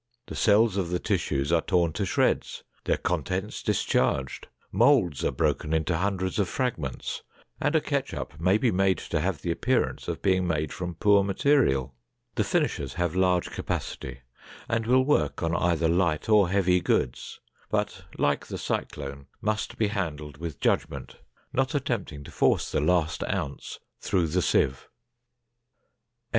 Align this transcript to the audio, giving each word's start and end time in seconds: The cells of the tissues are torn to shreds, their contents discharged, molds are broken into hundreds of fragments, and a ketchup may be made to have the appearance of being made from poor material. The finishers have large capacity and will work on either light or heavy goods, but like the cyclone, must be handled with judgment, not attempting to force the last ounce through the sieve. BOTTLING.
The 0.25 0.33
cells 0.35 0.77
of 0.77 0.89
the 0.89 0.97
tissues 0.97 1.51
are 1.51 1.61
torn 1.61 1.93
to 1.93 2.07
shreds, 2.07 2.63
their 2.85 2.97
contents 2.97 3.61
discharged, 3.61 4.47
molds 4.71 5.23
are 5.23 5.29
broken 5.29 5.75
into 5.75 5.95
hundreds 5.95 6.39
of 6.39 6.49
fragments, 6.49 7.21
and 7.61 7.75
a 7.75 7.81
ketchup 7.81 8.39
may 8.41 8.57
be 8.57 8.71
made 8.71 8.97
to 8.97 9.19
have 9.19 9.43
the 9.43 9.51
appearance 9.51 10.07
of 10.07 10.23
being 10.23 10.47
made 10.47 10.73
from 10.73 10.95
poor 10.95 11.23
material. 11.23 11.93
The 12.33 12.43
finishers 12.43 12.95
have 12.95 13.15
large 13.15 13.51
capacity 13.51 14.21
and 14.67 14.87
will 14.87 15.05
work 15.05 15.43
on 15.43 15.55
either 15.55 15.87
light 15.87 16.27
or 16.27 16.49
heavy 16.49 16.79
goods, 16.81 17.39
but 17.69 18.05
like 18.17 18.47
the 18.47 18.57
cyclone, 18.57 19.27
must 19.39 19.77
be 19.77 19.89
handled 19.89 20.37
with 20.37 20.59
judgment, 20.59 21.17
not 21.53 21.75
attempting 21.75 22.23
to 22.23 22.31
force 22.31 22.71
the 22.71 22.81
last 22.81 23.23
ounce 23.25 23.77
through 23.99 24.25
the 24.29 24.41
sieve. 24.41 24.71
BOTTLING. 24.89 24.91